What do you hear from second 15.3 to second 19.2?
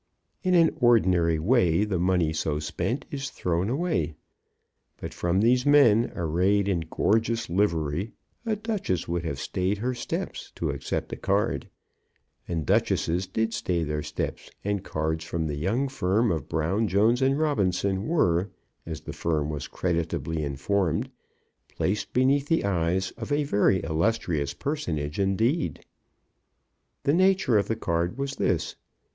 the young firm of Brown, Jones, and Robinson were, as the